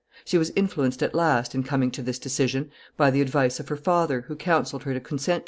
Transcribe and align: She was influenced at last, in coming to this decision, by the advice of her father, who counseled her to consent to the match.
She 0.25 0.39
was 0.39 0.49
influenced 0.55 1.03
at 1.03 1.13
last, 1.13 1.53
in 1.53 1.61
coming 1.61 1.91
to 1.91 2.01
this 2.01 2.17
decision, 2.17 2.71
by 2.97 3.11
the 3.11 3.21
advice 3.21 3.59
of 3.59 3.67
her 3.69 3.77
father, 3.77 4.21
who 4.21 4.35
counseled 4.35 4.81
her 4.81 4.95
to 4.95 4.99
consent 4.99 5.19
to 5.19 5.27
the 5.27 5.33
match. 5.35 5.39